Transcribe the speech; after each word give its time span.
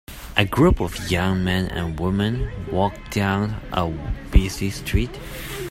A 0.35 0.45
group 0.45 0.79
of 0.81 1.11
young 1.11 1.43
men 1.43 1.67
and 1.67 1.99
women 1.99 2.51
walk 2.71 2.95
down 3.11 3.61
a 3.71 3.87
busy 4.31 4.71
street. 4.71 5.11